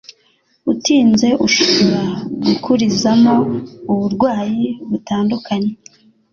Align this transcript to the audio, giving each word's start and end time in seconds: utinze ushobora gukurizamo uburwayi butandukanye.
utinze 0.71 1.27
ushobora 1.45 2.01
gukurizamo 2.45 3.35
uburwayi 3.93 4.65
butandukanye. 4.89 5.71